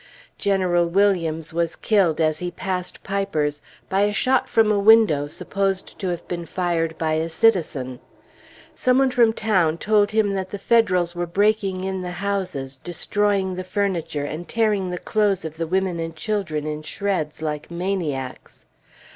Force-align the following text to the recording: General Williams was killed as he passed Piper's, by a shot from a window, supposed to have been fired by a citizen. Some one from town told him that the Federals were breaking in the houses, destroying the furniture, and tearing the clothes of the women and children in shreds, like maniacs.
General 0.39 0.87
Williams 0.87 1.53
was 1.53 1.75
killed 1.75 2.19
as 2.19 2.39
he 2.39 2.49
passed 2.49 3.03
Piper's, 3.03 3.61
by 3.87 4.01
a 4.01 4.11
shot 4.11 4.49
from 4.49 4.71
a 4.71 4.79
window, 4.79 5.27
supposed 5.27 5.99
to 5.99 6.07
have 6.07 6.27
been 6.27 6.47
fired 6.47 6.97
by 6.97 7.13
a 7.13 7.29
citizen. 7.29 7.99
Some 8.73 8.97
one 8.97 9.11
from 9.11 9.31
town 9.31 9.77
told 9.77 10.09
him 10.09 10.33
that 10.33 10.49
the 10.49 10.57
Federals 10.57 11.13
were 11.13 11.27
breaking 11.27 11.83
in 11.83 12.01
the 12.01 12.13
houses, 12.17 12.77
destroying 12.77 13.53
the 13.53 13.63
furniture, 13.63 14.25
and 14.25 14.47
tearing 14.49 14.89
the 14.89 14.97
clothes 14.97 15.45
of 15.45 15.57
the 15.57 15.67
women 15.67 15.99
and 15.99 16.15
children 16.15 16.65
in 16.65 16.81
shreds, 16.81 17.43
like 17.43 17.69
maniacs. 17.69 18.65